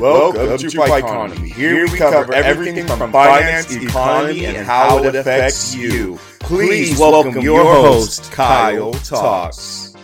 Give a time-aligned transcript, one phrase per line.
[0.00, 1.52] Welcome to Ficonomy.
[1.52, 6.18] Here we cover everything from finance, economy, and how it affects you.
[6.38, 9.94] Please welcome your host, Kyle Talks.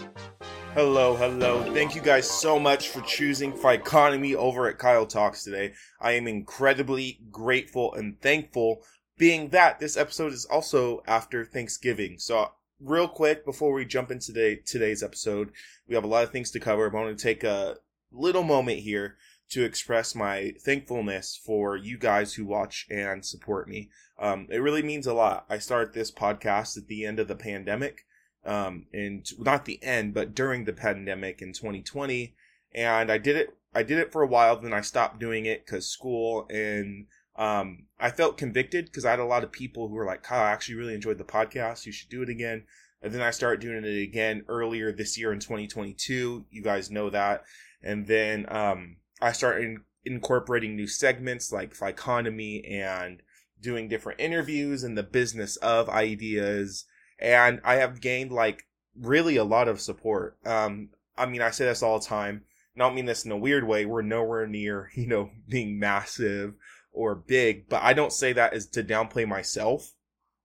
[0.74, 1.72] Hello, hello.
[1.72, 5.72] Thank you guys so much for choosing Ficonomy over at Kyle Talks today.
[5.98, 8.82] I am incredibly grateful and thankful,
[9.16, 12.18] being that this episode is also after Thanksgiving.
[12.18, 15.52] So, real quick, before we jump into today, today's episode,
[15.88, 16.90] we have a lot of things to cover.
[16.90, 17.76] I want to take a
[18.12, 19.16] little moment here
[19.50, 23.90] to express my thankfulness for you guys who watch and support me.
[24.18, 25.46] Um, it really means a lot.
[25.48, 28.06] I started this podcast at the end of the pandemic,
[28.44, 32.34] um, and not the end, but during the pandemic in 2020.
[32.74, 33.56] And I did it.
[33.74, 37.06] I did it for a while, then I stopped doing it because school and
[37.36, 40.42] um, I felt convicted because I had a lot of people who were like, "Kyle,
[40.42, 41.84] I actually really enjoyed the podcast.
[41.84, 42.64] You should do it again."
[43.02, 46.46] And then I started doing it again earlier this year in 2022.
[46.50, 47.44] You guys know that.
[47.82, 53.22] And then um, I started incorporating new segments like Ficonomy and
[53.60, 56.84] doing different interviews and the business of ideas.
[57.18, 58.64] And I have gained like
[58.98, 60.36] really a lot of support.
[60.44, 62.44] Um, I mean, I say this all the time.
[62.76, 63.86] I don't mean this in a weird way.
[63.86, 66.54] We're nowhere near, you know, being massive
[66.92, 69.92] or big, but I don't say that as to downplay myself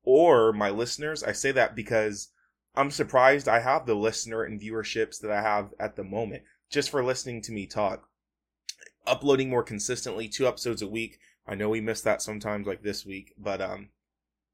[0.04, 1.24] or my listeners.
[1.24, 2.30] I say that because
[2.76, 6.90] I'm surprised I have the listener and viewerships that I have at the moment just
[6.90, 8.08] for listening to me talk
[9.06, 11.20] uploading more consistently, two episodes a week.
[11.48, 13.90] I know we miss that sometimes, like this week, but um,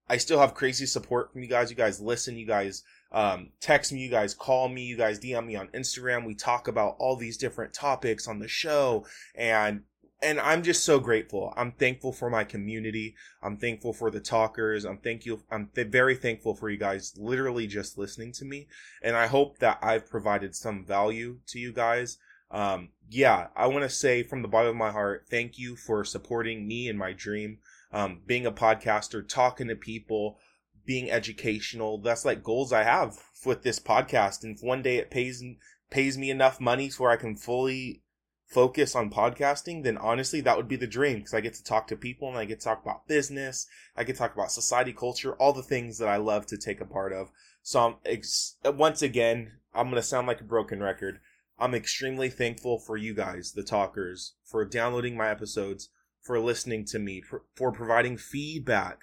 [0.10, 1.70] I still have crazy support from you guys.
[1.70, 5.46] You guys listen, you guys um, text me, you guys call me, you guys DM
[5.46, 6.26] me on Instagram.
[6.26, 9.84] We talk about all these different topics on the show, and
[10.22, 11.54] and I'm just so grateful.
[11.56, 13.16] I'm thankful for my community.
[13.44, 14.84] I'm thankful for the talkers.
[14.86, 15.44] I'm thank you.
[15.52, 18.68] I'm th- very thankful for you guys literally just listening to me,
[19.04, 22.18] and I hope that I've provided some value to you guys
[22.52, 26.04] um, yeah, I want to say from the bottom of my heart, thank you for
[26.04, 27.60] supporting me in my dream.
[27.92, 30.38] Um, being a podcaster, talking to people,
[30.86, 32.00] being educational.
[32.00, 34.44] That's like goals I have with this podcast.
[34.44, 35.44] And if one day it pays
[35.90, 38.02] pays me enough money so I can fully
[38.46, 41.88] focus on podcasting, then honestly, that would be the dream because I get to talk
[41.88, 43.68] to people and I get to talk about business.
[43.96, 46.82] I get to talk about society, culture, all the things that I love to take
[46.82, 47.30] a part of.
[47.62, 51.20] So I'm ex- once again, I'm going to sound like a broken record.
[51.60, 55.90] I'm extremely thankful for you guys, the talkers, for downloading my episodes,
[56.22, 59.00] for listening to me, for, for providing feedback,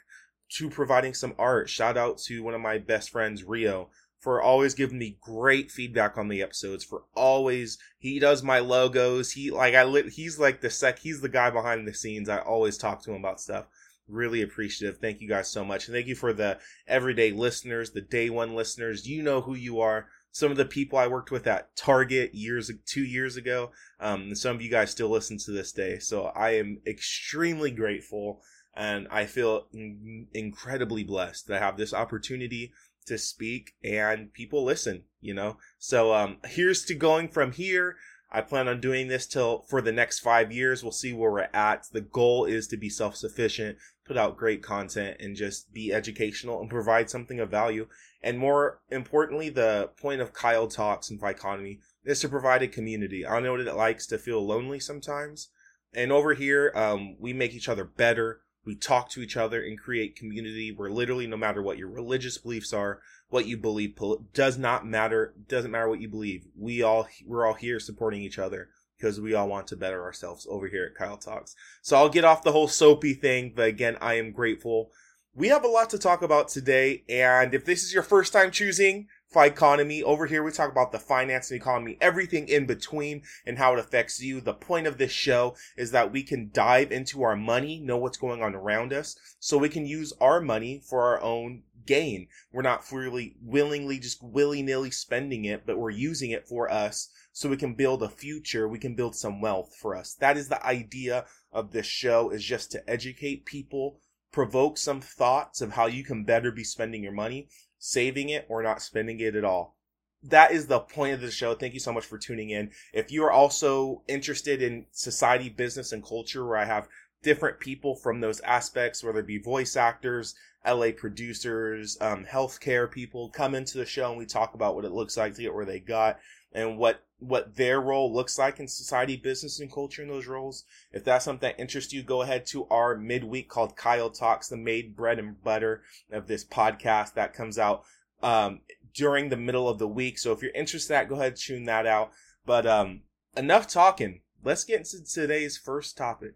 [0.56, 1.68] to providing some art.
[1.68, 6.16] Shout out to one of my best friends, Rio, for always giving me great feedback
[6.16, 6.84] on the episodes.
[6.84, 9.32] For always, he does my logos.
[9.32, 11.00] He like I he's like the sec.
[11.00, 12.28] He's the guy behind the scenes.
[12.28, 13.66] I always talk to him about stuff.
[14.06, 14.98] Really appreciative.
[14.98, 18.54] Thank you guys so much, and thank you for the everyday listeners, the day one
[18.54, 19.08] listeners.
[19.08, 22.68] You know who you are some of the people I worked with at Target years,
[22.86, 23.70] two years ago.
[24.00, 26.00] Um, some of you guys still listen to this day.
[26.00, 28.42] So I am extremely grateful
[28.74, 32.72] and I feel in- incredibly blessed that I have this opportunity
[33.06, 35.58] to speak and people listen, you know?
[35.78, 37.94] So, um, here's to going from here.
[38.28, 40.82] I plan on doing this till for the next five years.
[40.82, 41.86] We'll see where we're at.
[41.92, 46.60] The goal is to be self sufficient, put out great content, and just be educational
[46.60, 47.86] and provide something of value.
[48.24, 53.26] And more importantly, the point of Kyle Talks and Ficonomy is to provide a community.
[53.26, 55.50] I know what it likes to feel lonely sometimes.
[55.92, 58.40] And over here, um, we make each other better.
[58.64, 62.38] We talk to each other and create community where literally no matter what your religious
[62.38, 63.94] beliefs are, what you believe
[64.32, 65.34] does not matter.
[65.46, 66.46] Doesn't matter what you believe.
[66.58, 70.46] We all, we're all here supporting each other because we all want to better ourselves
[70.48, 71.54] over here at Kyle Talks.
[71.82, 74.92] So I'll get off the whole soapy thing, but again, I am grateful.
[75.36, 78.52] We have a lot to talk about today, and if this is your first time
[78.52, 83.58] choosing Ficonomy, over here we talk about the finance and economy, everything in between, and
[83.58, 84.40] how it affects you.
[84.40, 88.16] The point of this show is that we can dive into our money, know what's
[88.16, 92.28] going on around us, so we can use our money for our own gain.
[92.52, 97.08] We're not freely, willingly, just willy nilly spending it, but we're using it for us
[97.32, 98.68] so we can build a future.
[98.68, 100.14] We can build some wealth for us.
[100.14, 103.98] That is the idea of this show is just to educate people,
[104.34, 107.46] provoke some thoughts of how you can better be spending your money,
[107.78, 109.76] saving it or not spending it at all.
[110.24, 111.54] That is the point of the show.
[111.54, 112.72] Thank you so much for tuning in.
[112.92, 116.88] If you are also interested in society, business, and culture, where I have
[117.22, 120.34] different people from those aspects, whether it be voice actors,
[120.66, 124.90] LA producers, um, healthcare people come into the show and we talk about what it
[124.90, 126.18] looks like to get where they got
[126.52, 130.64] and what what their role looks like in society, business, and culture in those roles.
[130.92, 134.56] If that's something that interests you, go ahead to our midweek called Kyle Talks, the
[134.56, 137.84] made bread and butter of this podcast that comes out
[138.22, 138.60] um,
[138.94, 140.18] during the middle of the week.
[140.18, 142.12] So if you're interested in that, go ahead and tune that out.
[142.46, 143.02] But um,
[143.36, 146.34] enough talking let's get into today's first topic.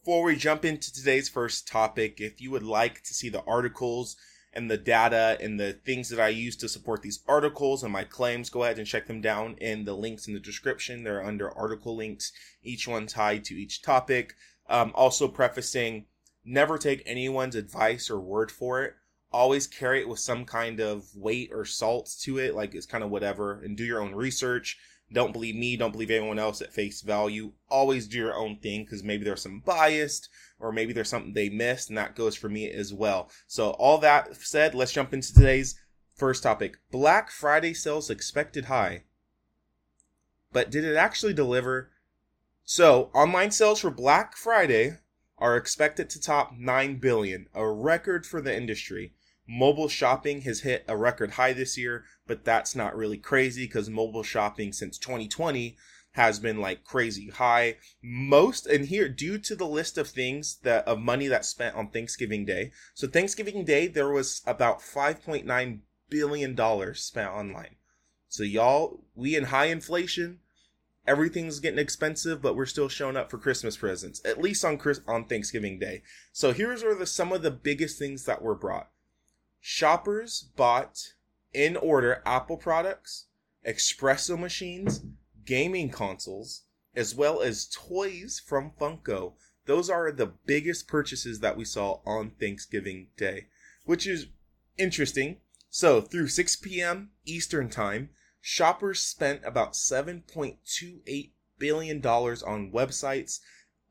[0.00, 4.16] Before we jump into today's first topic, if you would like to see the articles
[4.56, 8.04] and the data and the things that I use to support these articles and my
[8.04, 11.04] claims, go ahead and check them down in the links in the description.
[11.04, 12.32] They're under article links,
[12.62, 14.34] each one tied to each topic.
[14.68, 16.06] Um, also prefacing,
[16.44, 18.94] never take anyone's advice or word for it.
[19.30, 23.04] Always carry it with some kind of weight or salt to it, like it's kind
[23.04, 24.78] of whatever, and do your own research.
[25.12, 27.52] Don't believe me, don't believe anyone else at face value.
[27.68, 31.48] Always do your own thing because maybe there's some biased or maybe there's something they
[31.48, 33.30] missed, and that goes for me as well.
[33.46, 35.78] So, all that said, let's jump into today's
[36.14, 39.04] first topic Black Friday sales expected high.
[40.52, 41.90] But did it actually deliver?
[42.64, 44.98] So, online sales for Black Friday
[45.38, 49.12] are expected to top 9 billion, a record for the industry.
[49.48, 53.88] Mobile shopping has hit a record high this year, but that's not really crazy because
[53.88, 55.76] mobile shopping since 2020
[56.12, 57.76] has been like crazy high.
[58.02, 61.90] Most and here due to the list of things that of money that's spent on
[61.90, 62.72] Thanksgiving Day.
[62.94, 67.76] So Thanksgiving Day there was about 5.9 billion dollars spent online.
[68.28, 70.40] So y'all, we in high inflation,
[71.06, 75.00] everything's getting expensive, but we're still showing up for Christmas presents, at least on Chris
[75.06, 76.02] on Thanksgiving Day.
[76.32, 78.88] So here's where the some of the biggest things that were brought.
[79.68, 81.14] Shoppers bought
[81.52, 83.26] in order Apple products,
[83.66, 85.04] espresso machines,
[85.44, 86.62] gaming consoles,
[86.94, 89.34] as well as toys from Funko.
[89.64, 93.48] Those are the biggest purchases that we saw on Thanksgiving Day,
[93.82, 94.28] which is
[94.78, 95.40] interesting.
[95.68, 97.10] So, through 6 p.m.
[97.24, 98.10] Eastern Time,
[98.40, 103.40] shoppers spent about $7.28 billion on websites.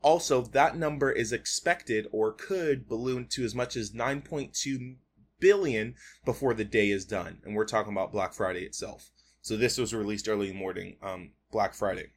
[0.00, 4.96] Also, that number is expected or could balloon to as much as 9.2
[5.38, 5.94] billion
[6.24, 7.40] before the day is done.
[7.44, 9.10] And we're talking about Black Friday itself.
[9.42, 12.10] So this was released early morning, um, Black Friday.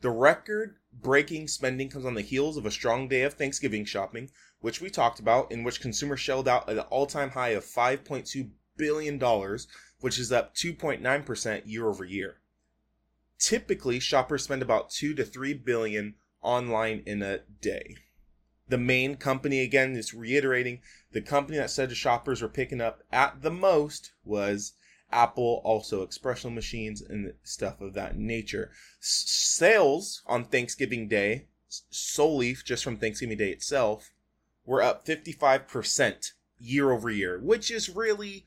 [0.00, 4.30] The record breaking spending comes on the heels of a strong day of Thanksgiving shopping,
[4.60, 8.50] which we talked about, in which consumers shelled out an all time high of $5.2
[8.76, 9.18] billion,
[10.00, 12.38] which is up 2.9% year over year.
[13.38, 17.96] Typically, shoppers spend about 2 to 3 billion online in a day.
[18.72, 20.80] The main company, again, is reiterating
[21.10, 24.72] the company that said the shoppers were picking up at the most was
[25.10, 28.70] Apple, also espresso machines and stuff of that nature.
[28.98, 34.14] S- sales on Thanksgiving Day, solely just from Thanksgiving Day itself,
[34.64, 38.46] were up 55% year over year, which is really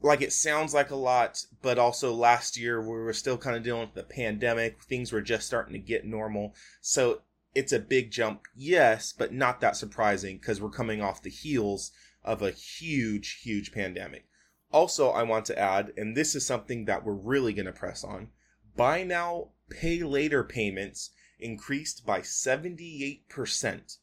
[0.00, 3.62] like it sounds like a lot, but also last year we were still kind of
[3.62, 4.82] dealing with the pandemic.
[4.82, 6.54] Things were just starting to get normal.
[6.80, 7.20] So
[7.58, 11.90] it's a big jump, yes, but not that surprising because we're coming off the heels
[12.22, 14.26] of a huge, huge pandemic.
[14.70, 18.04] Also, I want to add, and this is something that we're really going to press
[18.04, 18.28] on
[18.76, 21.10] buy now, pay later payments
[21.40, 23.96] increased by 78%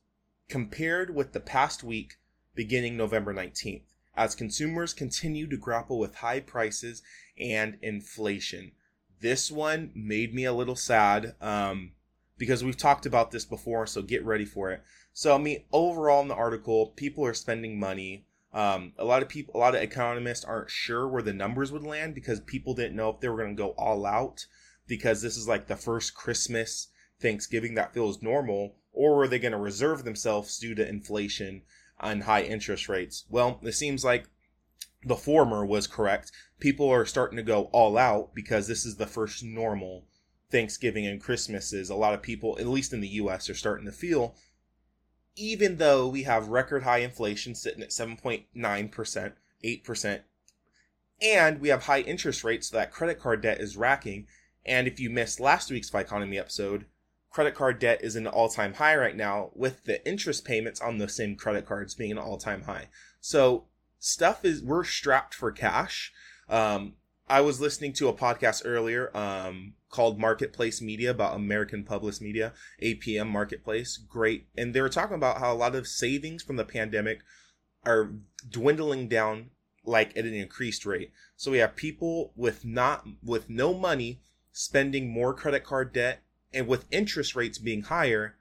[0.50, 2.16] compared with the past week
[2.56, 3.84] beginning November 19th
[4.18, 7.02] as consumers continue to grapple with high prices
[7.40, 8.74] and inflation.
[9.22, 11.94] This one made me a little sad um,
[12.38, 14.84] because we've talked about this before, so get ready for it.
[15.14, 19.28] So, I mean, overall in the article, people are spending money um, a lot of
[19.28, 22.96] people, a lot of economists aren't sure where the numbers would land because people didn't
[22.96, 24.46] know if they were going to go all out
[24.88, 26.88] because this is like the first Christmas,
[27.20, 31.64] Thanksgiving that feels normal, or were they going to reserve themselves due to inflation
[32.00, 33.26] and high interest rates?
[33.30, 34.30] Well, it seems like
[35.04, 36.32] the former was correct.
[36.58, 40.06] People are starting to go all out because this is the first normal
[40.52, 41.90] Thanksgiving and Christmases.
[41.90, 44.36] A lot of people, at least in the US, are starting to feel
[45.36, 49.34] even though we have record high inflation sitting at 7.9%,
[49.64, 50.22] 8%,
[51.22, 54.28] and we have high interest rates so that credit card debt is racking.
[54.66, 56.86] And if you missed last week's Economy episode,
[57.30, 60.98] credit card debt is an all time high right now, with the interest payments on
[60.98, 62.88] the same credit cards being an all time high.
[63.20, 63.66] So
[64.00, 66.14] stuff is, we're strapped for cash.
[66.50, 66.94] Um,
[67.28, 72.52] I was listening to a podcast earlier um, called Marketplace Media about American Public Media,
[72.84, 73.96] APM Marketplace.
[73.96, 74.48] Great.
[74.58, 77.20] And they were talking about how a lot of savings from the pandemic
[77.86, 78.12] are
[78.50, 79.52] dwindling down
[79.86, 81.14] like at an increased rate.
[81.38, 84.20] So we have people with not with no money
[84.52, 86.24] spending more credit card debt
[86.54, 88.36] and with interest rates being higher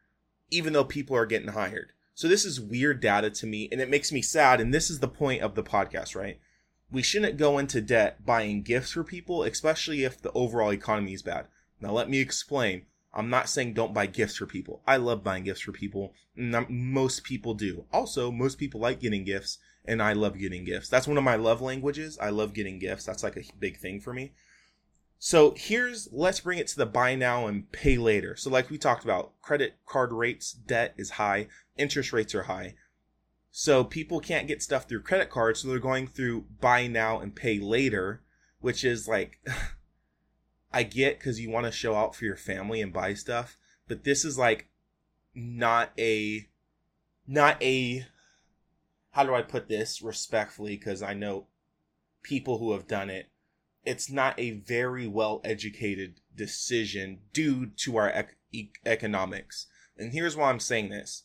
[0.50, 1.92] even though people are getting hired.
[2.14, 4.98] So this is weird data to me and it makes me sad and this is
[4.98, 6.40] the point of the podcast, right?
[6.94, 11.22] We shouldn't go into debt buying gifts for people, especially if the overall economy is
[11.22, 11.48] bad.
[11.80, 12.86] Now, let me explain.
[13.12, 14.80] I'm not saying don't buy gifts for people.
[14.86, 16.14] I love buying gifts for people.
[16.36, 17.84] Most people do.
[17.92, 20.88] Also, most people like getting gifts, and I love getting gifts.
[20.88, 22.16] That's one of my love languages.
[22.20, 23.04] I love getting gifts.
[23.04, 24.32] That's like a big thing for me.
[25.18, 28.36] So here's let's bring it to the buy now and pay later.
[28.36, 32.74] So like we talked about, credit card rates, debt is high, interest rates are high.
[33.56, 37.36] So people can't get stuff through credit cards, so they're going through buy now and
[37.36, 38.24] pay later,
[38.58, 39.38] which is like
[40.72, 43.56] I get cuz you want to show out for your family and buy stuff,
[43.86, 44.70] but this is like
[45.36, 46.48] not a
[47.28, 48.04] not a
[49.12, 51.46] how do I put this respectfully cuz I know
[52.24, 53.30] people who have done it
[53.84, 59.68] it's not a very well educated decision due to our ec- economics.
[59.96, 61.22] And here's why I'm saying this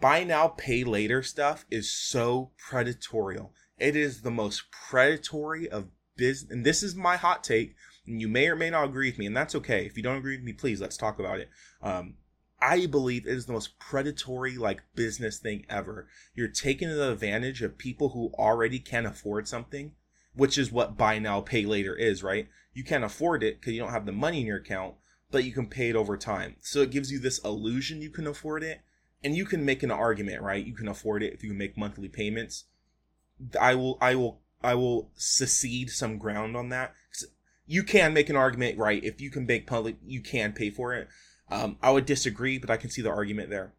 [0.00, 3.38] buy now, pay later stuff is so predatory.
[3.78, 6.50] It is the most predatory of business.
[6.50, 7.74] And this is my hot take.
[8.06, 9.84] And you may or may not agree with me, and that's okay.
[9.84, 11.50] If you don't agree with me, please let's talk about it.
[11.82, 12.14] Um,
[12.60, 16.08] I believe it is the most predatory like business thing ever.
[16.34, 19.92] You're taking advantage of people who already can afford something
[20.36, 22.48] which is what buy now pay later is, right?
[22.74, 24.94] You can't afford it because you don't have the money in your account,
[25.30, 26.56] but you can pay it over time.
[26.60, 28.82] So it gives you this illusion you can afford it,
[29.22, 30.64] and you can make an argument, right?
[30.64, 32.64] You can afford it if you make monthly payments.
[33.60, 36.94] I will, I will, I will secede some ground on that.
[37.66, 39.02] You can make an argument, right?
[39.02, 41.08] If you can make public, you can pay for it.
[41.50, 43.72] Um, I would disagree, but I can see the argument there.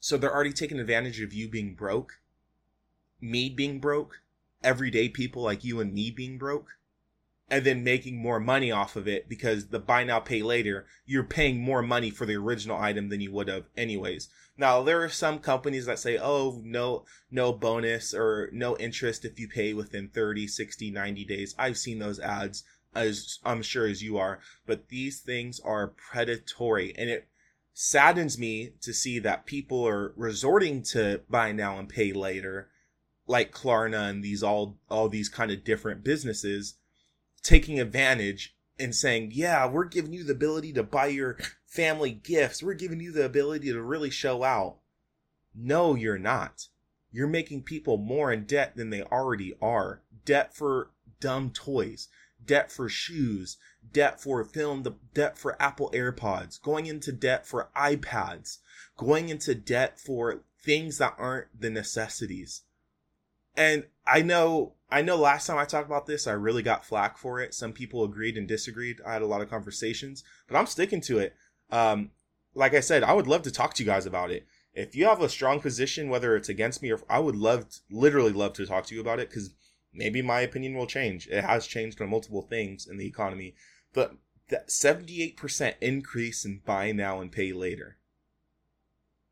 [0.00, 2.20] So they're already taking advantage of you being broke,
[3.20, 4.22] me being broke,
[4.62, 6.68] everyday people like you and me being broke
[7.50, 11.24] and then making more money off of it because the buy now pay later you're
[11.24, 14.28] paying more money for the original item than you would have anyways.
[14.56, 19.38] Now there are some companies that say oh no no bonus or no interest if
[19.40, 21.54] you pay within 30 60 90 days.
[21.58, 26.94] I've seen those ads as i'm sure as you are but these things are predatory.
[26.96, 27.28] And it
[27.72, 32.68] saddens me to see that people are resorting to buy now and pay later
[33.26, 36.74] like Klarna and these all all these kind of different businesses
[37.42, 42.62] taking advantage and saying, "Yeah, we're giving you the ability to buy your family gifts.
[42.62, 44.78] We're giving you the ability to really show out."
[45.54, 46.68] No, you're not.
[47.10, 50.02] You're making people more in debt than they already are.
[50.24, 52.08] Debt for dumb toys,
[52.44, 53.56] debt for shoes,
[53.92, 58.58] debt for film, the debt for Apple AirPods, going into debt for iPads,
[58.96, 62.62] going into debt for things that aren't the necessities
[63.56, 67.16] and I know I know last time I talked about this, I really got flack
[67.16, 67.54] for it.
[67.54, 69.00] Some people agreed and disagreed.
[69.06, 71.34] I had a lot of conversations, but I'm sticking to it.
[71.70, 72.10] Um,
[72.54, 74.46] like I said, I would love to talk to you guys about it.
[74.74, 77.80] If you have a strong position, whether it's against me or I would love, to,
[77.90, 79.54] literally love to talk to you about it because
[79.92, 81.28] maybe my opinion will change.
[81.28, 83.54] It has changed on multiple things in the economy,
[83.92, 84.16] but
[84.48, 87.98] that 78% increase in buy now and pay later.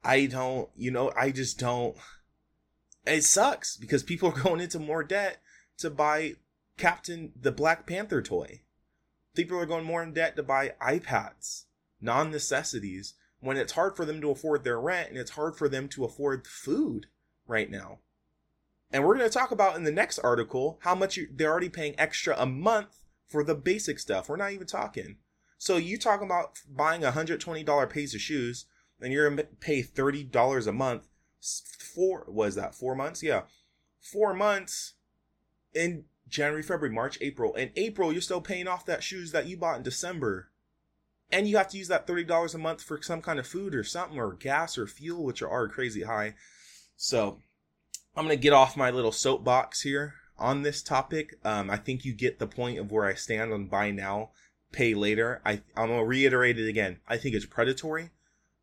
[0.04, 1.96] I don't, you know, I just don't
[3.08, 5.40] it sucks because people are going into more debt
[5.78, 6.34] to buy
[6.76, 8.62] Captain the Black Panther toy.
[9.34, 11.64] People are going more in debt to buy iPads,
[12.00, 15.68] non necessities, when it's hard for them to afford their rent and it's hard for
[15.68, 17.06] them to afford food
[17.46, 17.98] right now.
[18.90, 21.68] And we're going to talk about in the next article how much you, they're already
[21.68, 24.28] paying extra a month for the basic stuff.
[24.28, 25.16] We're not even talking.
[25.58, 28.66] So you talking about buying a $120 pair of shoes
[29.00, 31.08] and you're going to pay $30 a month
[31.40, 33.22] four was that four months?
[33.22, 33.42] Yeah,
[34.00, 34.94] four months
[35.74, 37.54] in January, February, March, April.
[37.54, 40.50] In April, you're still paying off that shoes that you bought in December,
[41.30, 43.74] and you have to use that thirty dollars a month for some kind of food
[43.74, 46.34] or something or gas or fuel, which are crazy high.
[46.96, 47.38] So,
[48.16, 51.34] I'm gonna get off my little soapbox here on this topic.
[51.44, 54.30] Um, I think you get the point of where I stand on buy now,
[54.72, 55.40] pay later.
[55.44, 56.98] I I'm gonna reiterate it again.
[57.06, 58.10] I think it's predatory.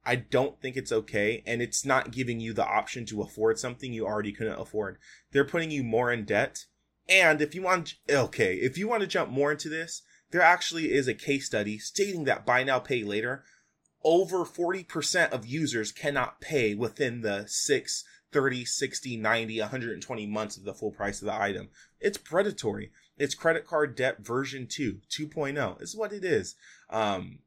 [0.06, 1.44] I don't think it's okay.
[1.46, 4.98] And it's not giving you the option to afford something you already couldn't afford.
[5.32, 6.66] They're putting you more in debt.
[7.08, 10.92] And if you want, okay, if you want to jump more into this, there actually
[10.92, 13.44] is a case study stating that buy now, pay later,
[14.04, 20.64] over 40% of users cannot pay within the 6, 30, 60, 90, 120 months of
[20.64, 21.70] the full price of the item.
[22.00, 22.92] It's predatory.
[23.18, 25.80] It's credit card debt version 2, 2.0.
[25.80, 26.56] This is what it is.
[26.90, 27.40] Um,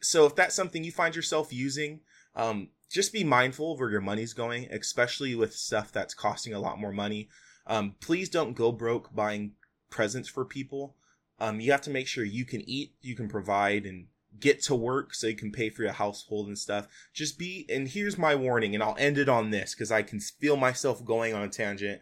[0.00, 2.00] so if that's something you find yourself using,
[2.34, 6.60] um, just be mindful of where your money's going, especially with stuff that's costing a
[6.60, 7.28] lot more money.
[7.66, 9.52] Um, please don't go broke buying
[9.90, 10.96] presents for people.
[11.38, 14.06] Um, you have to make sure you can eat, you can provide, and
[14.40, 16.88] get to work so you can pay for your household and stuff.
[17.12, 20.20] Just be, and here's my warning, and I'll end it on this because I can
[20.20, 22.00] feel myself going on a tangent.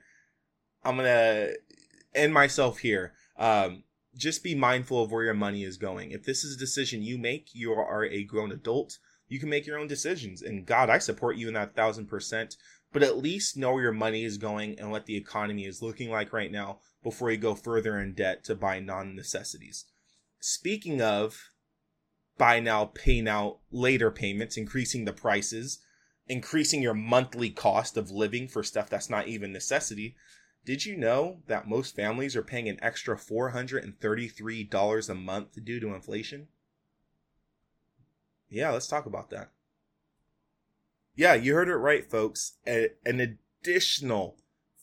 [0.85, 1.51] I'm gonna
[2.15, 3.13] end myself here.
[3.37, 3.83] Um,
[4.17, 6.11] just be mindful of where your money is going.
[6.11, 8.99] If this is a decision you make, you are a grown adult.
[9.29, 10.43] You can make your own decisions.
[10.43, 12.57] And God, I support you in that thousand percent.
[12.93, 16.11] But at least know where your money is going and what the economy is looking
[16.11, 19.85] like right now before you go further in debt to buy non necessities.
[20.41, 21.51] speaking of
[22.39, 25.81] buy now, pay now, later payments, increasing the prices,
[26.27, 30.17] increasing your monthly cost of living for stuff that's not even necessity.
[30.67, 35.95] Did you know that most families are paying an extra $433 a month due to
[35.95, 36.49] inflation?
[38.49, 39.53] Yeah, let's talk about that.
[41.15, 42.55] Yeah, you heard it right, folks.
[42.67, 44.39] A- an additional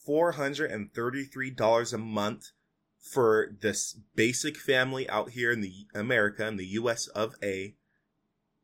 [0.07, 2.51] $433 a month
[2.97, 7.75] for this basic family out here in the America in the US of A.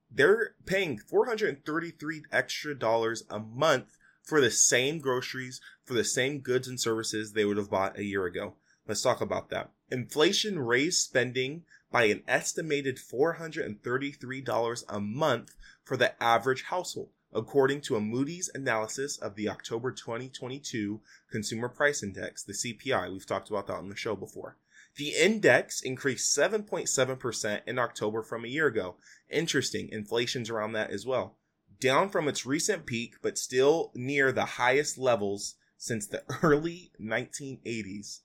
[0.09, 5.59] They're paying 433 extra dollars a month for the same groceries,
[5.89, 8.53] for the same goods and services they would have bought a year ago.
[8.88, 9.72] Let's talk about that.
[9.89, 17.96] Inflation raised spending by an estimated $433 a month for the average household, according to
[17.96, 23.12] a Moody's analysis of the October 2022 Consumer Price Index, the CPI.
[23.12, 24.58] We've talked about that on the show before.
[24.96, 28.98] The index increased 7.7% in October from a year ago.
[29.27, 31.38] Interesting, inflation's around that as well.
[31.79, 38.19] Down from its recent peak, but still near the highest levels since the early 1980s.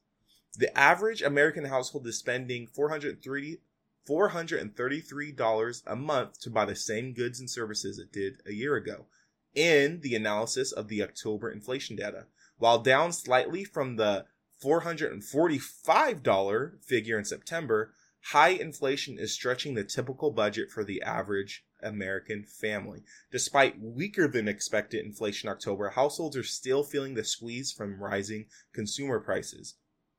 [0.59, 3.63] The average American household is spending 430
[4.07, 9.07] $433 a month to buy the same goods and services it did a year ago
[9.55, 12.27] in the analysis of the October inflation data.
[12.59, 14.27] While down slightly from the
[14.63, 17.95] $445 figure in September,
[18.29, 23.03] high inflation is stretching the typical budget for the average American family.
[23.31, 29.21] Despite weaker than expected inflation October, households are still feeling the squeeze from rising consumer
[29.21, 29.75] prices.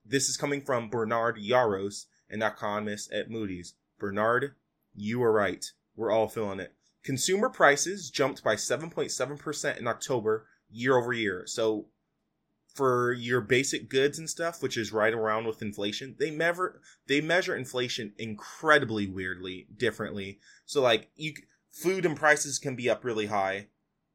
[0.05, 3.73] This is coming from Bernard Yaros, an economist at Moody's.
[3.97, 4.53] Bernard,
[4.93, 5.65] you were right.
[5.95, 6.73] We're all feeling it.
[7.03, 11.43] Consumer prices jumped by 7.7% in October year over year.
[11.47, 11.87] So
[12.75, 17.21] for your basic goods and stuff, which is right around with inflation, they measure they
[17.21, 20.39] measure inflation incredibly weirdly differently.
[20.65, 21.33] So like you
[21.71, 23.67] food and prices can be up really high,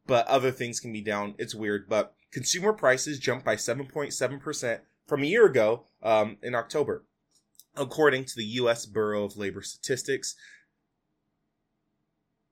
[0.06, 1.34] but other things can be down.
[1.38, 7.04] It's weird, but consumer prices jumped by 7.7% from a year ago um, in October,
[7.76, 8.86] according to the U.S.
[8.86, 10.36] Bureau of Labor Statistics.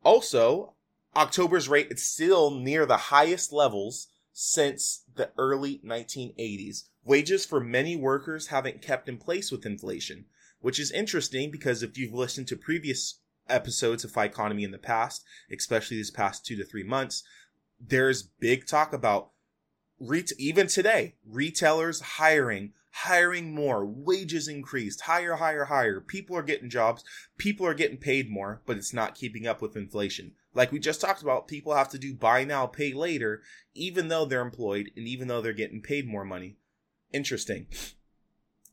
[0.03, 0.75] Also,
[1.17, 4.09] October's rate is still near the highest levels
[4.41, 6.85] since the early 1980s.
[7.03, 10.27] Wages for many workers haven't kept in place with inflation,
[10.61, 15.25] which is interesting because if you've listened to previous episodes of Economy in the past,
[15.53, 17.25] especially these past two to three months,
[17.81, 19.31] there's big talk about
[20.39, 26.01] even today, retailers hiring, hiring more, wages increased, higher, higher, higher.
[26.01, 27.03] People are getting jobs,
[27.39, 30.35] people are getting paid more, but it's not keeping up with inflation.
[30.59, 33.43] Like we just talked about, people have to do buy now, pay later,
[33.75, 36.57] even though they're employed and even though they're getting paid more money.
[37.13, 37.69] Interesting.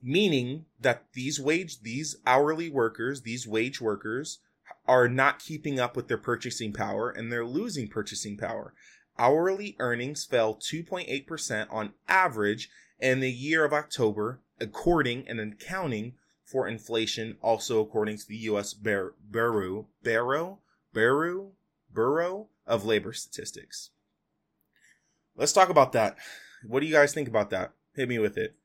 [0.02, 4.40] Meaning that these wage, these hourly workers, these wage workers
[4.88, 8.74] are not keeping up with their purchasing power and they're losing purchasing power
[9.20, 12.68] hourly earnings fell 2.8% on average
[13.00, 18.74] in the year of October, according and accounting for inflation, also according to the U.S.
[18.74, 20.60] Bureau, Bureau,
[20.94, 21.52] Bureau,
[21.96, 23.90] Bureau, of Labor Statistics.
[25.36, 26.18] Let's talk about that.
[26.68, 27.72] What do you guys think about that?
[27.96, 28.56] Hit me with it.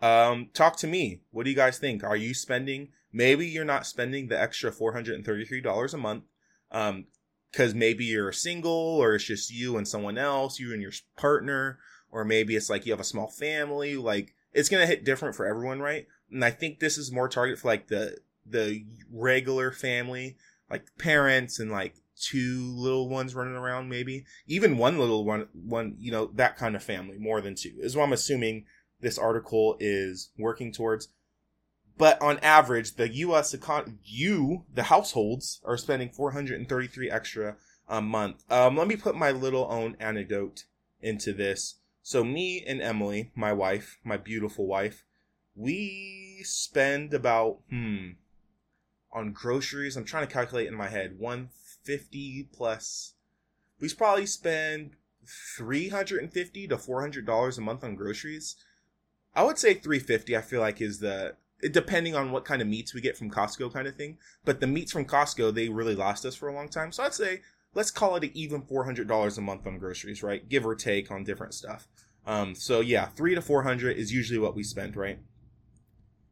[0.00, 1.22] Um, talk to me.
[1.30, 2.04] What do you guys think?
[2.04, 2.88] Are you spending?
[3.12, 6.24] Maybe you're not spending the extra $433 a month.
[6.70, 7.06] Um,
[7.50, 11.78] because maybe you're single or it's just you and someone else, you and your partner,
[12.10, 13.96] or maybe it's like you have a small family.
[13.96, 16.06] Like it's gonna hit different for everyone, right?
[16.30, 20.36] And I think this is more target for like the the regular family,
[20.70, 25.96] like parents and like two little ones running around, maybe even one little one, one
[25.98, 28.64] you know that kind of family, more than two is what I'm assuming
[29.00, 31.08] this article is working towards.
[31.96, 33.54] But on average, the U.S.
[33.54, 37.56] econ- you, the households, are spending 433 extra
[37.88, 38.44] a month.
[38.50, 40.64] Um, let me put my little own anecdote
[41.00, 41.80] into this.
[42.02, 45.04] So me and Emily, my wife, my beautiful wife,
[45.56, 48.10] we spend about hmm
[49.12, 49.96] on groceries.
[49.96, 51.18] I'm trying to calculate in my head
[51.88, 53.14] 150 plus.
[53.80, 54.92] We probably spend
[55.56, 58.56] 350 to 400 dollars a month on groceries.
[59.34, 60.36] I would say 350.
[60.36, 61.36] I feel like is the
[61.72, 64.18] depending on what kind of meats we get from Costco kind of thing.
[64.44, 66.92] But the meats from Costco, they really last us for a long time.
[66.92, 67.40] So I'd say
[67.74, 70.48] let's call it an even $400 a month on groceries, right?
[70.48, 71.86] Give or take on different stuff.
[72.26, 75.18] Um, so yeah, three to 400 is usually what we spend, right?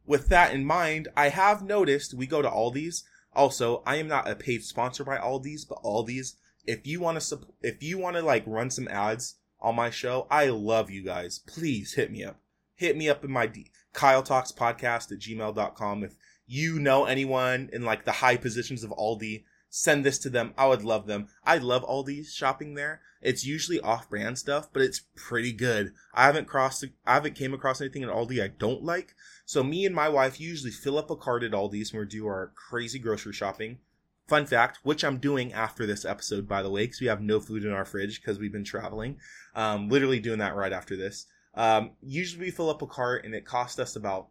[0.05, 3.03] With that in mind, I have noticed we go to Aldi's.
[3.37, 7.39] Also, I am not a paid sponsor by Aldi's, but Aldi's, if you want to,
[7.61, 11.39] if you want to like run some ads on my show, I love you guys.
[11.39, 12.39] Please hit me up.
[12.75, 16.15] Hit me up in my D- Kyle Talks Podcast at gmail.com if
[16.47, 20.53] you know anyone in like the high positions of Aldi, send this to them.
[20.57, 21.27] I would love them.
[21.43, 23.01] I love Aldi's shopping there.
[23.21, 25.93] It's usually off-brand stuff, but it's pretty good.
[26.13, 29.15] I haven't crossed, I haven't came across anything in Aldi I don't like.
[29.45, 32.27] So me and my wife usually fill up a cart at Aldi's when we do
[32.27, 33.79] our crazy grocery shopping.
[34.27, 37.39] Fun fact, which I'm doing after this episode, by the way, because we have no
[37.39, 39.17] food in our fridge because we've been traveling.
[39.55, 41.27] Um, literally doing that right after this.
[41.53, 44.27] Um, usually we fill up a cart and it costs us about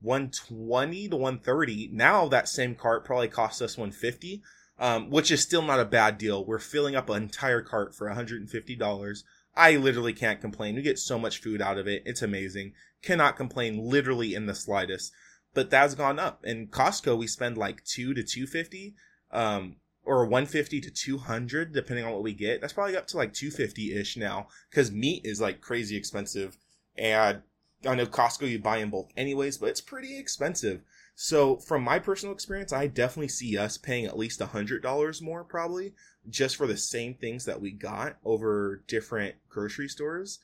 [0.00, 1.90] 120 to 130.
[1.92, 4.42] Now that same cart probably costs us 150,
[4.78, 6.44] um, which is still not a bad deal.
[6.44, 9.22] We're filling up an entire cart for $150.
[9.56, 10.74] I literally can't complain.
[10.74, 12.02] We get so much food out of it.
[12.04, 12.72] It's amazing.
[13.02, 15.12] Cannot complain literally in the slightest.
[15.52, 16.44] But that's gone up.
[16.44, 18.96] In Costco, we spend like two to 250,
[19.30, 22.60] um, or 150 to 200, depending on what we get.
[22.60, 26.58] That's probably up to like 250 ish now because meat is like crazy expensive.
[26.96, 27.42] And
[27.86, 30.82] I know Costco you buy in bulk anyways, but it's pretty expensive.
[31.14, 35.22] So from my personal experience, I definitely see us paying at least a hundred dollars
[35.22, 35.94] more probably
[36.28, 40.40] just for the same things that we got over different grocery stores.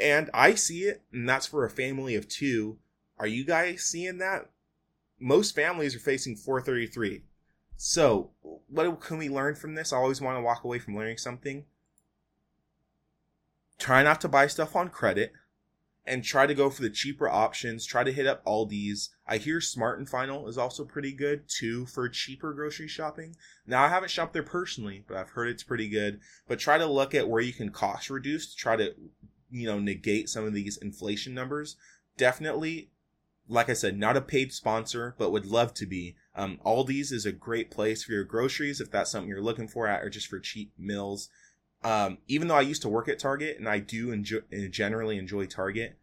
[0.00, 2.78] And I see it, and that's for a family of two.
[3.18, 4.50] Are you guys seeing that?
[5.20, 7.24] Most families are facing 433.
[7.76, 8.30] So,
[8.68, 9.92] what can we learn from this?
[9.92, 11.64] I always want to walk away from learning something.
[13.78, 15.32] Try not to buy stuff on credit
[16.08, 17.84] and try to go for the cheaper options.
[17.84, 19.10] Try to hit up Aldi's.
[19.26, 23.36] I hear Smart and Final is also pretty good too for cheaper grocery shopping.
[23.66, 26.20] Now I haven't shopped there personally, but I've heard it's pretty good.
[26.48, 28.54] But try to look at where you can cost reduce.
[28.54, 28.94] Try to,
[29.50, 31.76] you know, negate some of these inflation numbers.
[32.16, 32.90] Definitely,
[33.48, 36.16] like I said, not a paid sponsor, but would love to be.
[36.34, 39.86] Um, Aldi's is a great place for your groceries if that's something you're looking for
[39.86, 41.28] at, or just for cheap meals.
[41.82, 45.46] Um, even though I used to work at Target and I do enjoy, generally enjoy
[45.46, 45.96] Target,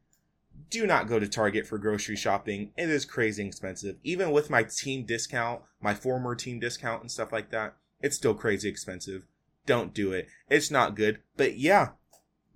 [0.69, 2.71] do not go to Target for grocery shopping.
[2.77, 3.97] It is crazy expensive.
[4.03, 8.33] Even with my team discount, my former team discount and stuff like that, it's still
[8.33, 9.23] crazy expensive.
[9.65, 10.27] Don't do it.
[10.49, 11.19] It's not good.
[11.35, 11.89] But yeah,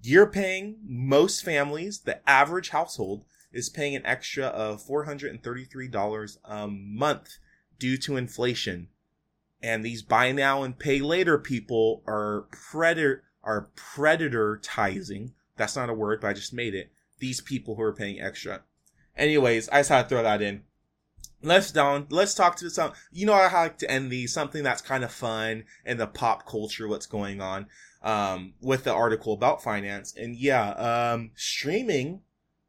[0.02, 7.38] you're paying most families, the average household is paying an extra of $433 a month
[7.80, 8.90] due to inflation.
[9.62, 15.32] And these buy now and pay later people are predator are predatorizing.
[15.58, 16.92] That's not a word, but I just made it.
[17.20, 18.62] These people who are paying extra.
[19.18, 20.64] Anyways, I just had to throw that in.
[21.42, 22.08] Let's down.
[22.10, 22.94] Let's talk to some.
[23.12, 26.46] You know, I like to end these something that's kind of fun in the pop
[26.46, 26.88] culture.
[26.88, 27.68] What's going on
[28.02, 30.14] um, with the article about finance?
[30.16, 32.22] And yeah, um, streaming.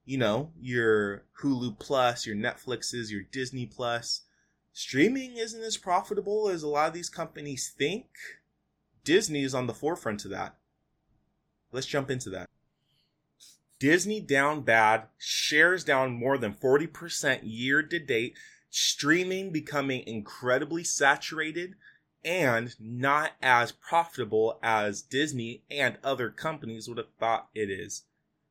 [0.04, 4.22] You know, your Hulu Plus, your Netflixes, your Disney Plus
[4.72, 8.06] streaming isn't as profitable as a lot of these companies think.
[9.04, 10.56] Disney is on the forefront of that.
[11.72, 12.48] Let's jump into that.
[13.78, 18.36] Disney down bad, shares down more than 40% year to date,
[18.68, 21.74] streaming becoming incredibly saturated
[22.22, 28.04] and not as profitable as Disney and other companies would have thought it is.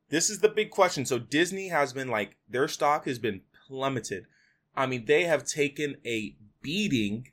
[0.08, 1.06] This is the big question.
[1.06, 4.26] So Disney has been like, their stock has been plummeted
[4.76, 7.28] I mean, they have taken a beating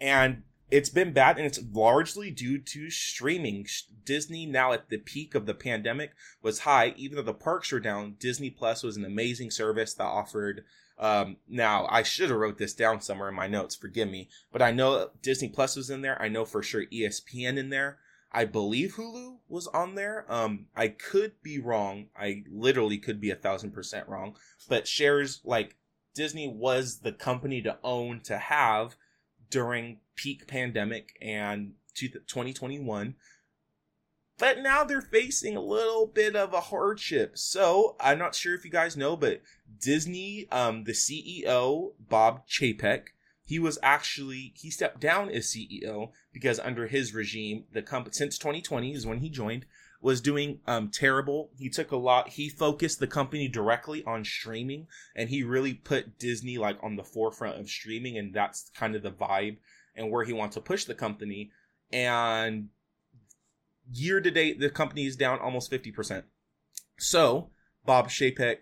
[0.00, 3.66] and it's been bad and it's largely due to streaming.
[4.04, 6.12] Disney now at the peak of the pandemic
[6.42, 8.16] was high, even though the parks were down.
[8.18, 10.64] Disney Plus was an amazing service that offered.
[10.98, 13.74] Um, now I should have wrote this down somewhere in my notes.
[13.74, 16.20] Forgive me, but I know Disney Plus was in there.
[16.20, 17.98] I know for sure ESPN in there.
[18.32, 20.24] I believe Hulu was on there.
[20.28, 22.06] Um, I could be wrong.
[22.16, 24.36] I literally could be a thousand percent wrong.
[24.68, 25.76] But shares like
[26.14, 28.96] Disney was the company to own to have
[29.50, 33.14] during peak pandemic and 2021.
[34.38, 37.36] But now they're facing a little bit of a hardship.
[37.36, 39.42] So I'm not sure if you guys know, but
[39.78, 43.08] Disney, um, the CEO, Bob Chapek,
[43.44, 48.38] he was actually he stepped down as CEO because under his regime, the company since
[48.38, 49.66] 2020 is when he joined,
[50.00, 51.50] was doing um, terrible.
[51.58, 52.30] He took a lot.
[52.30, 57.04] He focused the company directly on streaming, and he really put Disney like on the
[57.04, 59.58] forefront of streaming, and that's kind of the vibe
[59.94, 61.50] and where he wants to push the company.
[61.92, 62.68] And
[63.92, 66.24] year to date, the company is down almost fifty percent.
[66.98, 67.50] So
[67.84, 68.58] Bob Chapek,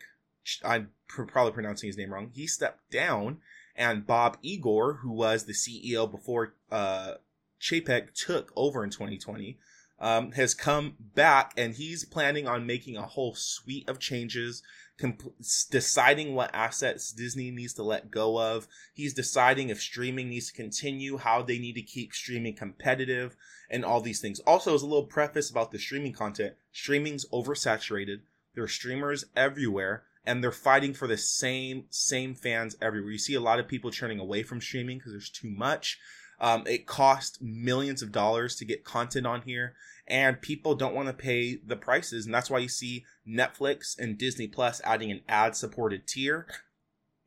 [0.65, 2.31] I'm probably pronouncing his name wrong.
[2.35, 3.39] He stepped down,
[3.77, 7.15] and Bob Iger, who was the CEO before uh,
[7.61, 9.59] Chapek took over in 2020
[10.01, 14.63] um, has come back and he's planning on making a whole suite of changes,
[14.99, 15.35] comp-
[15.71, 18.69] deciding what assets Disney needs to let go of.
[18.95, 23.37] He's deciding if streaming needs to continue, how they need to keep streaming competitive,
[23.71, 24.41] and all these things.
[24.41, 28.21] Also, as a little preface about the streaming content, streaming's oversaturated.
[28.55, 33.13] There are streamers everywhere, and they're fighting for the same same fans everywhere.
[33.13, 35.99] You see a lot of people turning away from streaming because there's too much.
[36.41, 39.75] Um, it costs millions of dollars to get content on here,
[40.07, 44.17] and people don't want to pay the prices, and that's why you see Netflix and
[44.17, 46.47] Disney Plus adding an ad-supported tier.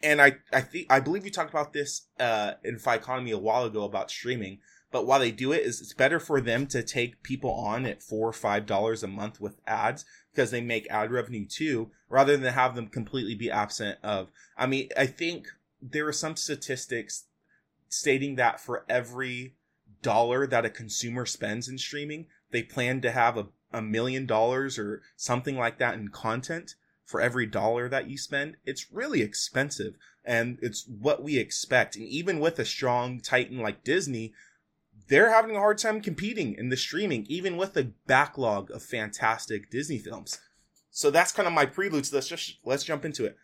[0.02, 3.38] And I, I think I believe you talked about this uh, in Fi Economy a
[3.38, 4.60] while ago about streaming.
[4.92, 8.04] But why they do it is it's better for them to take people on at
[8.04, 12.36] four or five dollars a month with ads because they make ad revenue too, rather
[12.36, 14.32] than have them completely be absent of.
[14.58, 15.48] I mean, I think
[15.82, 17.26] there are some statistics
[17.92, 19.56] stating that for every
[20.02, 24.80] dollar that a consumer spends in streaming, they plan to have a, a million dollars
[24.80, 26.76] or something like that in content
[27.06, 28.56] for every dollar that you spend.
[28.66, 31.96] It's really expensive and it's what we expect.
[31.96, 34.34] And even with a strong titan like Disney,
[35.08, 39.70] they're having a hard time competing in the streaming, even with a backlog of fantastic
[39.70, 40.40] Disney films.
[40.90, 42.06] So that's kind of my prelude.
[42.06, 43.36] So let's just let's jump into it.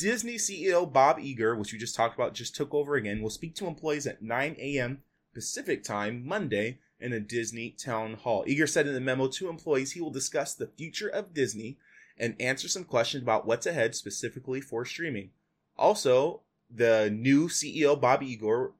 [0.00, 3.20] Disney CEO Bob Iger, which we just talked about, just took over again.
[3.20, 5.02] Will speak to employees at 9 a.m.
[5.34, 8.42] Pacific time Monday in a Disney town hall.
[8.46, 11.76] Iger said in the memo to employees he will discuss the future of Disney
[12.16, 15.32] and answer some questions about what's ahead specifically for streaming.
[15.76, 18.72] Also, the new CEO Bob Iger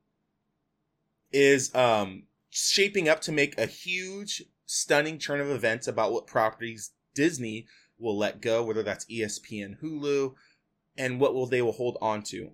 [1.33, 6.93] is um, shaping up to make a huge, stunning turn of events about what properties
[7.15, 7.67] Disney
[7.99, 10.35] will let go, whether that's ESPN, Hulu,
[11.01, 12.51] and what will they will hold on to.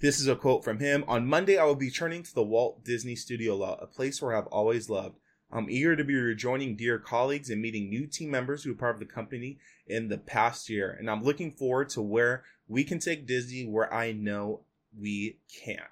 [0.00, 1.04] This is a quote from him.
[1.06, 4.34] On Monday, I will be turning to the Walt Disney Studio Lot, a place where
[4.34, 5.18] I've always loved.
[5.52, 8.94] I'm eager to be rejoining dear colleagues and meeting new team members who are part
[8.94, 10.96] of the company in the past year.
[10.98, 14.62] And I'm looking forward to where we can take Disney where I know
[14.98, 15.82] we can.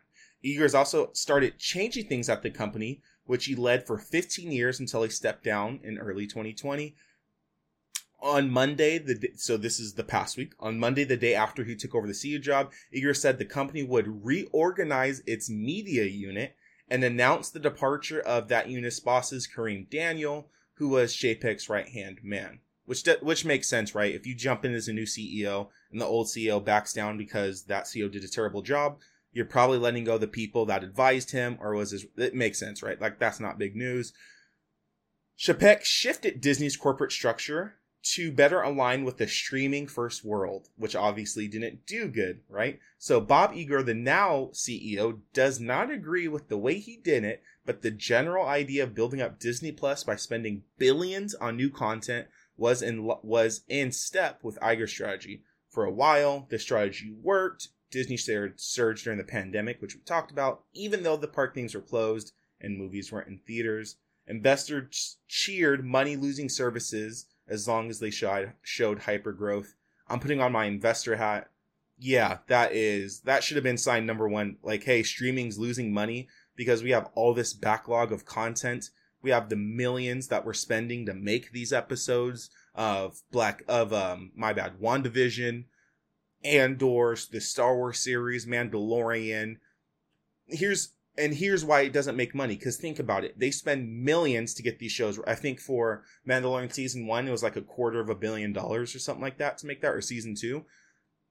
[0.42, 5.02] Iger also started changing things at the company, which he led for 15 years until
[5.02, 6.94] he stepped down in early 2020.
[8.20, 10.52] On Monday, the so this is the past week.
[10.58, 13.84] On Monday, the day after he took over the CEO job, Iger said the company
[13.84, 16.56] would reorganize its media unit
[16.90, 22.18] and announce the departure of that unit's bosses, Kareem Daniel, who was Chapek's right hand
[22.22, 22.60] man.
[22.86, 24.14] Which which makes sense, right?
[24.14, 27.64] If you jump in as a new CEO and the old CEO backs down because
[27.64, 28.98] that CEO did a terrible job,
[29.32, 32.82] you're probably letting go the people that advised him or was his, it makes sense,
[32.82, 33.00] right?
[33.00, 34.12] Like that's not big news.
[35.38, 37.74] Chapek shifted Disney's corporate structure
[38.12, 42.80] to better align with the streaming first world, which obviously didn't do good, right?
[42.96, 47.42] So Bob Iger, the now CEO, does not agree with the way he did it,
[47.66, 52.28] but the general idea of building up Disney Plus by spending billions on new content
[52.56, 55.42] was in was in step with Iger's strategy.
[55.68, 60.64] For a while, the strategy worked, Disney surged during the pandemic, which we talked about,
[60.72, 63.96] even though the park themes were closed and movies weren't in theaters.
[64.26, 69.74] Investors cheered money losing services as long as they showed, showed hyper growth.
[70.08, 71.50] I'm putting on my investor hat.
[71.98, 74.56] Yeah, that is, that should have been sign number one.
[74.62, 78.90] Like, hey, streaming's losing money because we have all this backlog of content.
[79.20, 84.30] We have the millions that we're spending to make these episodes of Black, of, um,
[84.36, 85.64] my bad, WandaVision,
[86.44, 89.56] Andor's, the Star Wars series, Mandalorian.
[90.46, 92.56] Here's and here's why it doesn't make money.
[92.56, 95.18] Because think about it, they spend millions to get these shows.
[95.26, 98.94] I think for Mandalorian season one, it was like a quarter of a billion dollars
[98.94, 100.64] or something like that to make that, or season two.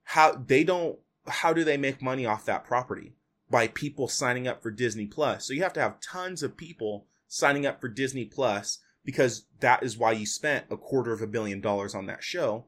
[0.04, 0.98] How they don't?
[1.26, 3.14] How do they make money off that property?
[3.50, 5.46] By people signing up for Disney Plus.
[5.46, 9.82] So you have to have tons of people signing up for Disney Plus because that
[9.82, 12.66] is why you spent a quarter of a billion dollars on that show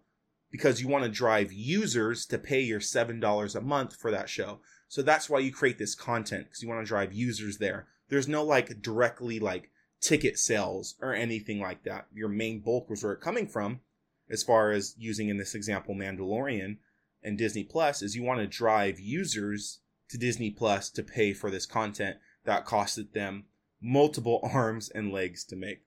[0.51, 4.61] because you want to drive users to pay your $7 a month for that show.
[4.91, 7.87] So that's why you create this content because you want to drive users there.
[8.09, 12.09] There's no like directly like ticket sales or anything like that.
[12.13, 13.83] Your main bulk was where it's coming from,
[14.29, 16.79] as far as using in this example Mandalorian
[17.23, 21.53] and Disney Plus, is you want to drive users to Disney Plus to pay for
[21.53, 23.45] this content that costed them
[23.81, 25.85] multiple arms and legs to make.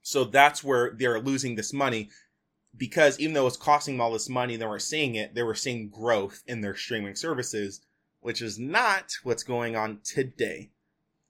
[0.00, 2.10] So that's where they're losing this money
[2.76, 5.34] because even though it's costing them all this money, they weren't seeing it.
[5.34, 7.80] They were seeing growth in their streaming services,
[8.20, 10.70] which is not what's going on today.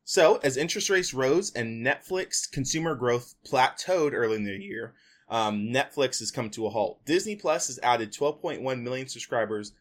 [0.04, 4.94] So, as interest rates rose and Netflix consumer growth plateaued early in the year,
[5.28, 7.04] um, Netflix has come to a halt.
[7.04, 9.72] Disney Plus has added 12.1 million subscribers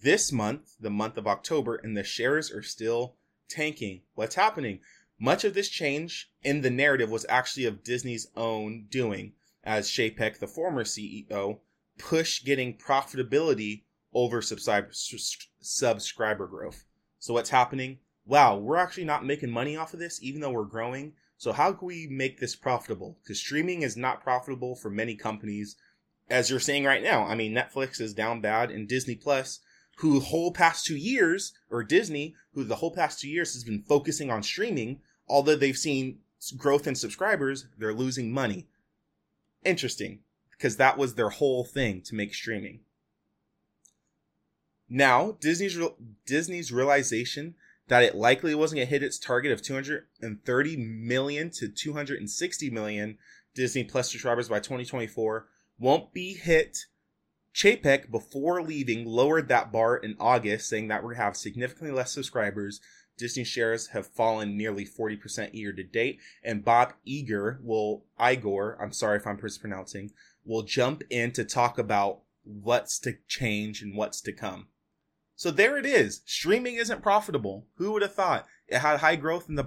[0.00, 3.16] this month, the month of October, and the shares are still
[3.48, 4.02] tanking.
[4.14, 4.80] What's happening?
[5.18, 9.32] Much of this change in the narrative was actually of Disney's own doing,
[9.64, 11.58] as Chapek, the former CEO,
[11.98, 16.84] pushed getting profitability over subscriber growth.
[17.18, 17.98] So what's happening?
[18.26, 21.12] Wow, we're actually not making money off of this, even though we're growing.
[21.36, 23.18] So how can we make this profitable?
[23.22, 25.76] Because streaming is not profitable for many companies,
[26.30, 27.24] as you're saying right now.
[27.24, 29.60] I mean, Netflix is down bad, and Disney Plus,
[29.98, 33.64] who the whole past two years, or Disney, who the whole past two years has
[33.64, 36.20] been focusing on streaming, although they've seen
[36.56, 38.68] growth in subscribers, they're losing money.
[39.64, 42.80] Interesting, because that was their whole thing to make streaming.
[44.88, 45.78] Now, Disney's
[46.26, 47.54] Disney's realization
[47.88, 53.18] that it likely wasn't going to hit its target of 230 million to 260 million
[53.54, 55.46] Disney Plus subscribers by 2024
[55.78, 56.78] won't be hit.
[57.54, 61.92] Chapek, before leaving, lowered that bar in August, saying that we're going to have significantly
[61.92, 62.80] less subscribers.
[63.16, 68.92] Disney shares have fallen nearly 40% year to date, and Bob Iger will, Igor, I'm
[68.92, 70.10] sorry if I'm mispronouncing,
[70.44, 74.68] will jump in to talk about what's to change and what's to come.
[75.36, 76.22] So there it is.
[76.26, 77.66] Streaming isn't profitable.
[77.76, 78.46] Who would have thought?
[78.68, 79.64] It had high growth in the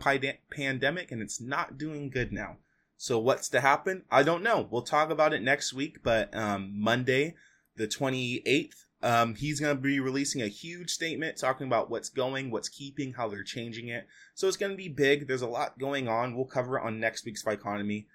[0.50, 2.58] pandemic and it's not doing good now.
[2.96, 4.04] So what's to happen?
[4.10, 4.68] I don't know.
[4.70, 7.36] We'll talk about it next week, but um, Monday,
[7.76, 12.50] the 28th, um, he's going to be releasing a huge statement talking about what's going,
[12.50, 14.08] what's keeping, how they're changing it.
[14.34, 15.28] So it's going to be big.
[15.28, 16.36] There's a lot going on.
[16.36, 18.08] We'll cover it on next week's Economy.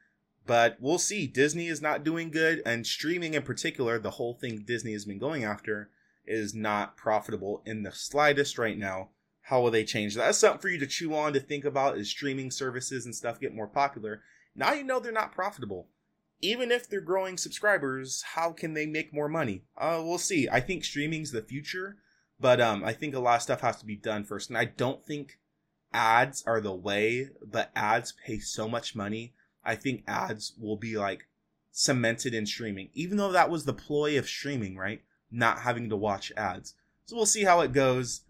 [0.44, 1.28] But we'll see.
[1.28, 5.18] Disney is not doing good, and streaming in particular, the whole thing Disney has been
[5.18, 5.90] going after,
[6.26, 9.10] is not profitable in the slightest right now.
[9.42, 10.24] How will they change that?
[10.24, 13.40] That's something for you to chew on to think about as streaming services and stuff
[13.40, 14.22] get more popular.
[14.54, 15.88] Now you know they're not profitable.
[16.42, 19.62] Even if they're growing subscribers, how can they make more money?
[19.78, 20.48] Uh, we'll see.
[20.50, 21.96] I think streaming's the future,
[22.38, 24.50] but um, I think a lot of stuff has to be done first.
[24.50, 25.38] And I don't think
[25.92, 29.34] ads are the way, but ads pay so much money.
[29.64, 31.28] I think ads will be like
[31.70, 35.02] cemented in streaming, even though that was the ploy of streaming, right?
[35.32, 36.74] not having to watch ads.
[37.06, 38.20] So we'll see how it goes.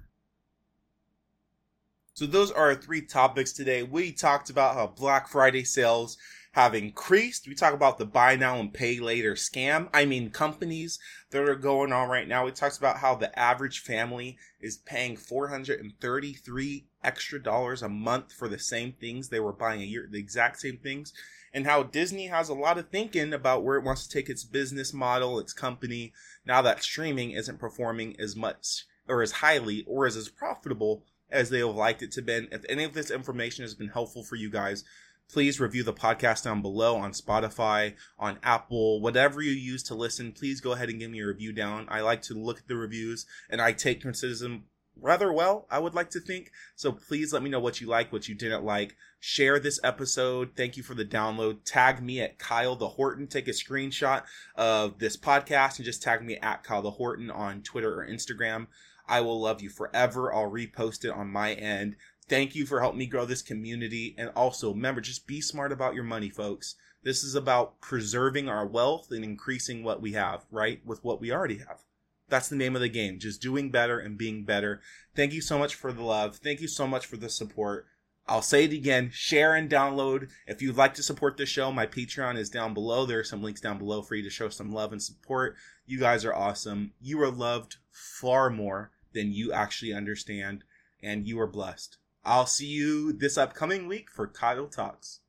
[2.15, 3.83] So those are our three topics today.
[3.83, 6.17] We talked about how Black Friday sales
[6.53, 7.49] have increased.
[7.49, 9.89] We talk about the buy now and pay later scam.
[9.93, 10.99] I mean, companies
[11.31, 12.45] that are going on right now.
[12.45, 18.49] We talked about how the average family is paying 433 extra dollars a month for
[18.49, 21.13] the same things they were buying a year, the exact same things
[21.55, 24.45] and how Disney has a lot of thinking about where it wants to take its
[24.45, 26.13] business model, its company,
[26.47, 31.51] now that streaming isn't performing as much or as highly or as as profitable as
[31.51, 32.49] they have liked it to been.
[32.51, 34.85] If any of this information has been helpful for you guys,
[35.33, 40.33] please review the podcast down below on Spotify, on Apple, whatever you use to listen.
[40.33, 41.87] Please go ahead and give me a review down.
[41.89, 44.65] I like to look at the reviews and I take criticism
[45.01, 46.51] rather well, I would like to think.
[46.77, 48.95] So please let me know what you like, what you didn't like.
[49.21, 50.51] Share this episode.
[50.55, 51.61] Thank you for the download.
[51.65, 53.27] Tag me at Kyle the Horton.
[53.27, 57.63] Take a screenshot of this podcast and just tag me at Kyle the Horton on
[57.63, 58.67] Twitter or Instagram.
[59.09, 60.33] I will love you forever.
[60.33, 61.97] I'll repost it on my end.
[62.33, 64.15] Thank you for helping me grow this community.
[64.17, 66.77] And also remember, just be smart about your money, folks.
[67.03, 70.81] This is about preserving our wealth and increasing what we have, right?
[70.83, 71.83] With what we already have.
[72.31, 73.19] That's the name of the game.
[73.19, 74.81] Just doing better and being better.
[75.15, 76.37] Thank you so much for the love.
[76.37, 77.85] Thank you so much for the support.
[78.27, 80.31] I'll say it again share and download.
[80.47, 83.05] If you'd like to support the show, my Patreon is down below.
[83.05, 85.57] There are some links down below for you to show some love and support.
[85.85, 86.95] You guys are awesome.
[86.99, 90.65] You are loved far more than you actually understand,
[91.03, 91.99] and you are blessed.
[92.25, 95.21] I'll see you this upcoming week for Kyle Talks.